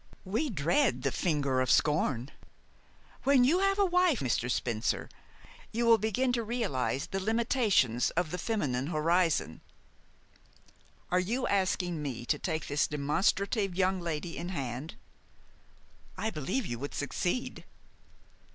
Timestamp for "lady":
14.01-14.37